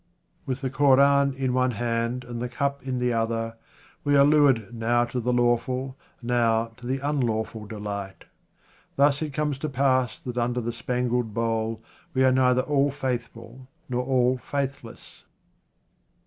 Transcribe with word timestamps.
With 0.47 0.61
the 0.61 0.71
Koran 0.71 1.35
in 1.35 1.53
one 1.53 1.69
hand 1.77 2.23
and 2.23 2.41
the 2.41 2.49
cup 2.49 2.81
in 2.81 2.97
the 2.97 3.13
other, 3.13 3.55
we 4.03 4.15
are 4.15 4.25
lured 4.25 4.73
now 4.73 5.05
to 5.05 5.19
the 5.19 5.31
lawful, 5.31 5.95
now 6.23 6.71
to 6.77 6.87
the 6.87 6.97
unlawful 7.07 7.67
delight. 7.67 8.25
Thus 8.95 9.21
it 9.21 9.31
comes 9.31 9.59
to 9.59 9.69
pass 9.69 10.19
that 10.21 10.39
under 10.39 10.59
the 10.59 10.73
spangled 10.73 11.35
bowl 11.35 11.83
we 12.15 12.23
are 12.23 12.31
neither 12.31 12.63
all 12.63 12.89
faithful 12.89 13.67
nor 13.89 14.03
all 14.03 14.39
faithless. 14.39 15.25